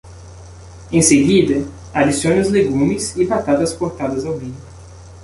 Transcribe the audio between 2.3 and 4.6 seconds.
os legumes e batatas cortadas ao meio.